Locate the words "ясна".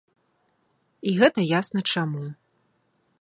1.59-1.81